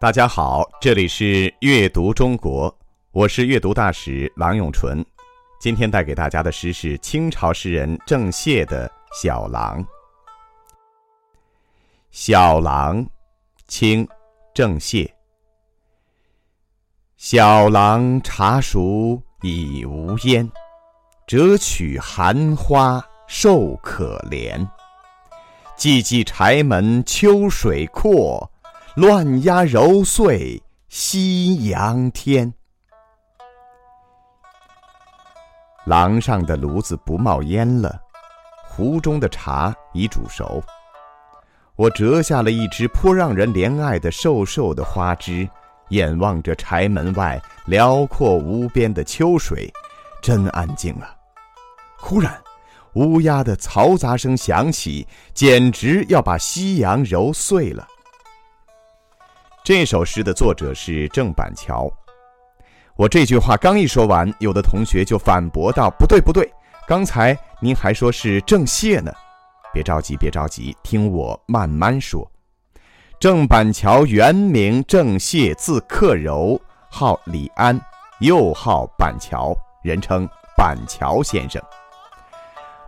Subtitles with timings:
[0.00, 2.72] 大家好，这里是阅读中国，
[3.10, 5.04] 我是阅读大使郎永淳。
[5.58, 9.84] 今天带给大家的诗是清朝诗人郑燮的《小郎》。
[12.12, 13.04] 小郎，
[13.66, 14.06] 清，
[14.54, 15.10] 郑燮。
[17.16, 20.48] 小郎茶熟已无烟，
[21.26, 24.64] 折取寒花瘦可怜。
[25.76, 28.48] 寂寂柴门秋水阔。
[28.98, 32.52] 乱鸦揉碎夕阳天。
[35.86, 37.96] 廊上的炉子不冒烟了，
[38.66, 40.60] 壶中的茶已煮熟。
[41.76, 45.48] 我折下了一支颇让人怜爱的瘦瘦的花枝，
[45.90, 49.72] 眼望着柴门外辽阔无边的秋水，
[50.20, 51.14] 真安静啊！
[51.96, 52.36] 忽然，
[52.94, 57.86] 乌鸦的嘈杂声响起，简直要把夕阳揉碎了。
[59.64, 61.90] 这首诗的作者是郑板桥。
[62.96, 66.50] 我这句话刚一说完，有的同学就反驳道：“不对，不对，
[66.86, 69.12] 刚才您还说是郑燮呢。”
[69.72, 72.28] 别着急，别着急，听我慢慢说。
[73.20, 77.78] 郑板桥原名郑燮，字克柔，号李安，
[78.20, 81.62] 又号板桥，人称板桥先生。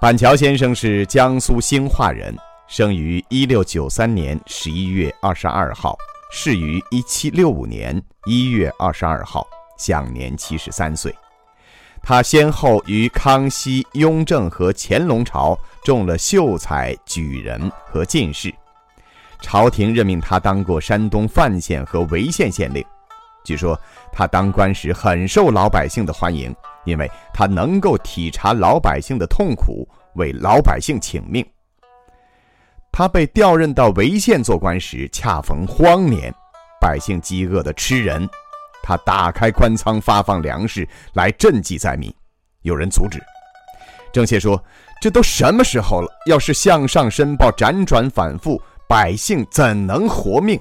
[0.00, 2.34] 板桥先生是江苏兴化人，
[2.68, 5.98] 生于一六九三年十一月二十二号。
[6.30, 9.46] 逝于一七六五年一月二十二号，
[9.78, 11.14] 享年七十三岁。
[12.02, 18.54] 他先后于康熙、雍正和乾隆朝中了秀才、举人和进士，
[19.40, 22.84] 朝廷任命他当过山东范县和潍县县令。
[23.42, 23.78] 据说
[24.12, 26.54] 他当官时很受老百姓的欢迎，
[26.84, 31.44] 因为他能够体察老百姓的痛苦，为老百姓请命。
[32.98, 36.34] 他被调任到潍县做官时，恰逢荒年，
[36.80, 38.28] 百姓饥饿的吃人。
[38.82, 42.12] 他打开官仓发放粮食来赈济灾民。
[42.62, 43.22] 有人阻止，
[44.12, 44.60] 郑燮说
[45.00, 46.08] ：“这都什么时候了？
[46.26, 50.60] 要是向上申报，辗转反复，百姓怎能活命？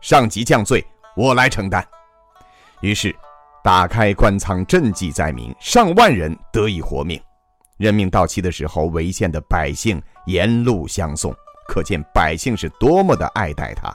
[0.00, 1.84] 上级降罪，我来承担。”
[2.80, 3.12] 于是，
[3.64, 7.20] 打开官仓赈济灾民，上万人得以活命。
[7.76, 11.34] 任命到期的时候，潍县的百姓沿路相送。
[11.72, 13.90] 可见百姓是多么的爱戴他，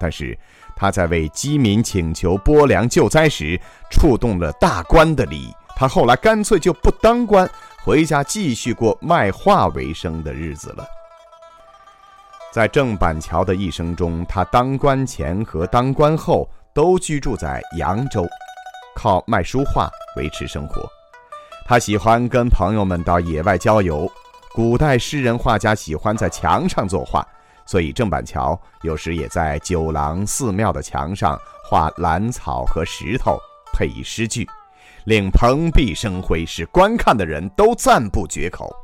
[0.00, 0.36] 但是
[0.74, 5.52] 他在为饥民请求拨粮救灾时，触动了大官的利益。
[5.76, 7.46] 他后来干脆就不当官，
[7.84, 10.86] 回家继续过卖画为生的日子了。
[12.50, 18.26] 在郑板桥的一生中，他当官前和当官后都居住在扬州，
[18.94, 20.88] 靠卖书画维持生活。
[21.66, 24.10] 他喜欢跟朋友们到野外郊游。
[24.56, 27.22] 古代诗人画家喜欢在墙上作画，
[27.66, 33.38] 所以郑板桥有时也在酒廊、寺庙的墙上画兰草和石头，
[33.74, 34.48] 配以诗句，
[35.04, 38.74] 令蓬荜生辉，使观看的人都赞不绝口。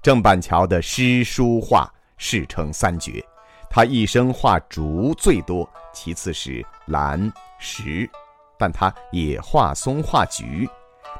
[0.00, 3.22] 郑板桥的诗书画世称三绝，
[3.68, 8.08] 他一生画竹最多，其次是兰、石，
[8.58, 10.66] 但他也画松、画菊。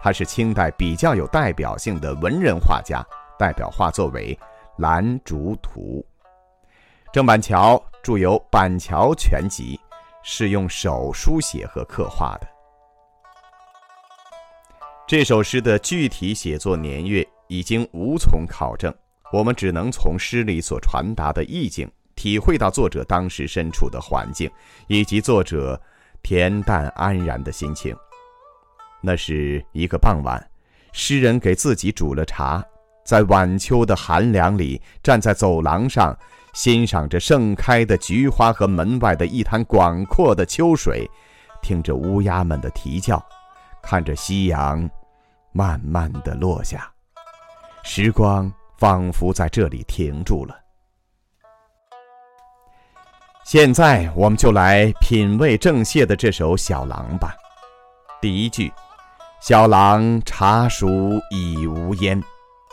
[0.00, 3.04] 他是清代比较有代表性的文人画家。
[3.42, 4.32] 代表画作为
[4.76, 6.06] 《兰竹图》，
[7.12, 9.76] 郑板桥著有《板桥全集》，
[10.22, 12.46] 是用手书写和刻画的。
[15.08, 18.94] 这首诗的具体写作年月已经无从考证，
[19.32, 24.48] 我们只能从诗里所传达的意境，体会到作者当时身处的环境，
[24.86, 25.78] 以及作者
[26.22, 27.92] 恬淡安然的心情。
[29.00, 30.40] 那是一个傍晚，
[30.92, 32.64] 诗人给自己煮了茶。
[33.04, 36.16] 在晚秋的寒凉里，站在走廊上，
[36.54, 41.10] 欣赏着盛开的菊花和门外的一滩广阔的秋水，
[41.60, 43.24] 听着乌鸦们的啼叫，
[43.82, 44.88] 看着夕阳
[45.52, 46.90] 慢慢的落下，
[47.82, 50.56] 时光仿佛在这里停住了。
[53.44, 57.34] 现在，我们就来品味郑燮的这首《小狼》吧。
[58.20, 58.72] 第一句
[59.42, 60.88] ：“小狼茶熟
[61.32, 62.22] 已无烟。”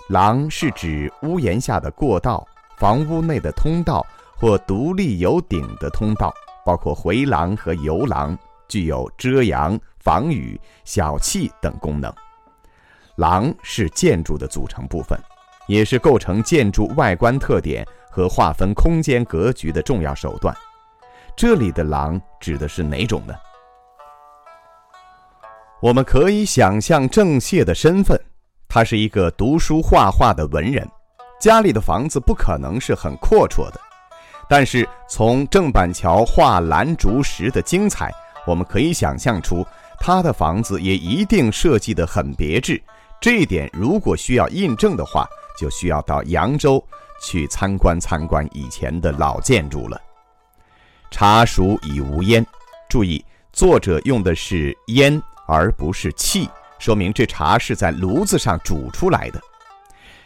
[0.09, 2.43] 廊是指屋檐下的过道、
[2.79, 4.03] 房屋内的通道
[4.35, 6.33] 或独立有顶的通道，
[6.65, 8.35] 包括回廊和游廊，
[8.67, 12.11] 具有遮阳、防雨、小憩等功能。
[13.17, 15.15] 廊是建筑的组成部分，
[15.67, 20.55] 也是构成建筑外观特点和划分空间格局的重要手段。
[21.37, 23.35] 这里的廊指的是哪种呢？
[25.83, 28.19] 我们可以想象郑燮的身份。
[28.71, 30.87] 他是一个读书画画的文人，
[31.41, 33.81] 家里的房子不可能是很阔绰的。
[34.47, 38.11] 但是从郑板桥画兰竹石的精彩，
[38.45, 39.65] 我们可以想象出
[39.99, 42.79] 他的房子也一定设计得很别致。
[43.19, 45.27] 这一点如果需要印证的话，
[45.57, 46.83] 就需要到扬州
[47.23, 49.99] 去参观参观以前的老建筑了。
[51.09, 52.45] 茶熟已无烟，
[52.87, 56.47] 注意作者用的是烟而不是气，
[56.79, 59.39] 说明这茶是在炉子上煮出来的。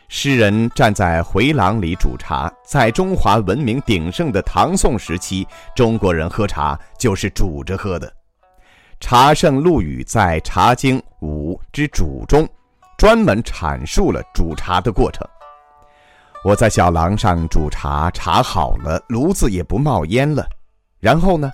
[0.08, 8.14] 诗人站在回廊里煮茶，在中华文明鼎盛的唐宋时期，中国人喝茶就是煮着喝的。
[9.00, 12.48] 茶圣陆羽在《茶经五之煮》中，
[12.98, 15.28] 专门阐述了煮茶的过程。
[16.44, 20.48] 我在小廊上煮茶，茶好了，炉子也不冒烟了。
[21.00, 21.52] 然后呢，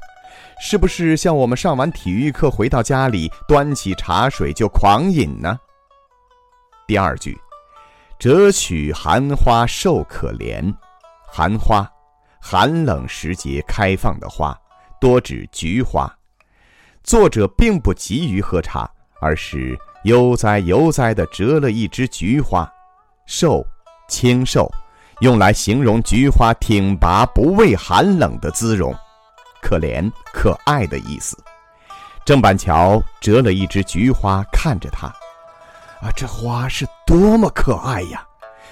[0.61, 5.57] 是不是像我们上完体育课回到家里，端起茶水就狂饮呢？
[6.85, 7.37] 第二句。
[8.19, 10.75] 折取寒花瘦可怜，
[11.25, 11.89] 寒花，
[12.41, 14.53] 寒冷时节开放的花，
[14.99, 16.13] 多指菊花。
[17.01, 18.91] 作者并不急于喝茶，
[19.21, 22.69] 而是悠哉悠哉地折了一枝菊花，
[23.25, 23.65] 瘦，
[24.09, 24.69] 清瘦，
[25.21, 28.93] 用来形容菊花挺拔不畏寒冷的姿容，
[29.61, 31.37] 可怜可爱的意思。
[32.25, 35.07] 郑板桥折了一枝菊花，看着它。
[36.01, 38.23] 啊，这花是多么可爱呀！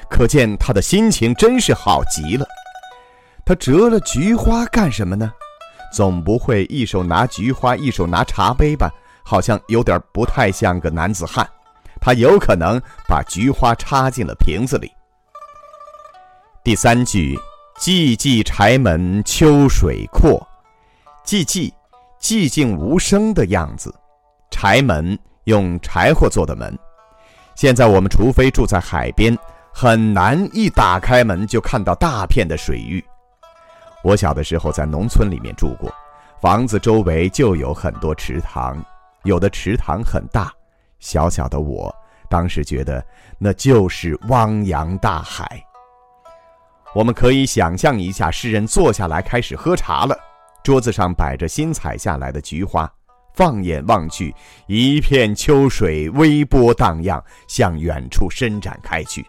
[0.10, 2.46] 可见他的心情真是好极了。
[3.46, 5.34] 他折了菊花干什么呢？
[5.92, 8.90] 总不会一手拿菊花，一手拿茶杯吧？
[9.26, 11.46] 好像有点不太像个男子汉。
[12.00, 14.90] 他有可能把菊花插进了瓶子里。
[16.64, 17.38] 第三句
[17.78, 20.46] “寂寂柴门秋水阔”，
[21.28, 21.70] 寂寂，
[22.22, 23.94] 寂静无声的样子。
[24.50, 26.74] 柴门用柴火做的门。
[27.54, 29.38] 现在我们除非住在海边，
[29.74, 33.04] 很难一打开门就看到大片的水域。
[34.06, 35.94] 我小的时候在农村里面住过，
[36.40, 38.82] 房子周围就有很多池塘，
[39.24, 40.50] 有的池塘很大。
[41.00, 41.94] 小小的我
[42.30, 43.06] 当时觉得
[43.38, 45.62] 那就是汪洋大海。
[46.96, 50.18] 我们可以想象一下，诗人坐下来开始喝茶了，
[50.68, 52.92] 桌子上摆着新采下来的菊花。
[53.34, 54.36] 放眼望去，
[54.68, 59.26] 一片秋水微波荡漾，向远处伸展开去。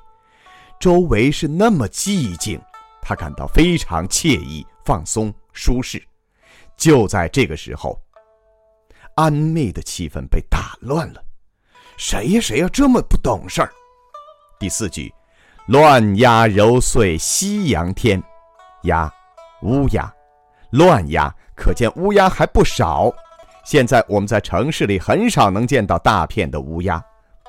[0.80, 2.60] 周围是那么寂静，
[3.00, 6.02] 他感到非常惬意、放松、舒适。
[6.76, 7.96] 就在这个时候，
[9.14, 11.22] 安谧的气氛被打乱了。
[11.96, 12.40] 谁呀？
[12.40, 12.68] 谁呀？
[12.72, 13.70] 这么不懂事儿？
[14.58, 15.14] 第四句，
[15.68, 18.20] 乱鸦揉碎夕阳天，
[18.82, 19.08] 鸦，
[19.62, 20.12] 乌鸦，
[20.70, 23.12] 乱鸦，可见乌鸦还不少。
[23.64, 27.02] 现在我们在城市里很少能见到大片的乌鸦，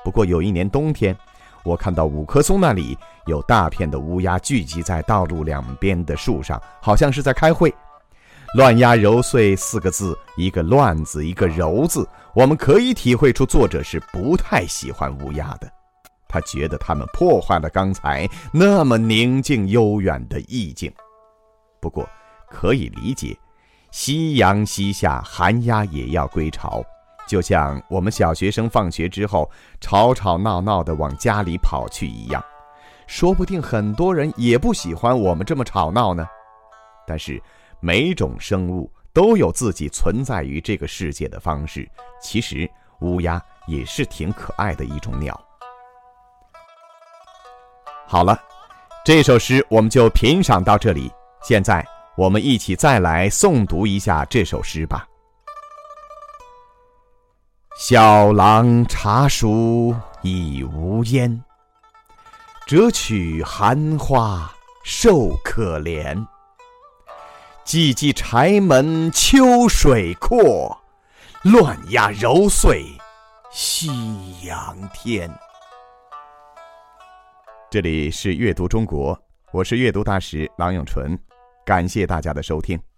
[0.04, 1.16] 不过有一年冬天，
[1.64, 2.96] 我看到五棵松那里
[3.26, 7.72] 有大片的乌鸦聚集在道路两边的树上，好像是在开会。
[8.54, 15.70] 乱鸦揉碎四个字，一个乱字，一个揉字，我们可以体会出作者是不太喜欢乌鸦的，
[16.26, 20.92] 他觉得他们破坏了刚才那么宁静悠远的意境。
[21.80, 22.08] 不过
[22.50, 23.38] 可以理解。
[23.92, 26.80] 夕阳西下，寒鸦也要归巢，
[27.26, 29.50] 就像我们小学生放学之后
[29.80, 32.44] 吵吵闹闹地往家里跑去一样。
[33.08, 36.24] 说不定很多人也不喜欢我们这么吵闹呢。
[37.04, 37.42] 但是，
[37.80, 41.90] 每种生物都有自己存在于这个世界的方式。
[42.22, 45.38] 其实，乌鸦也是挺可爱的一种鸟。
[48.06, 48.40] 好了，
[49.04, 51.10] 这首诗我们就品赏到这里。
[51.42, 51.84] 现在。
[52.20, 55.08] 我们一起再来诵读一下这首诗吧。
[57.78, 61.42] 小廊茶熟已无烟，
[62.66, 64.52] 折取寒花
[64.84, 66.14] 瘦可怜。
[67.64, 70.78] 寂寂柴门秋水阔，
[71.44, 72.84] 乱鸦揉碎
[73.50, 75.30] 夕阳天。
[77.70, 79.18] 这里是阅读中国，
[79.52, 81.18] 我是阅读大使郎永淳。
[81.70, 82.89] 感谢大家的收听。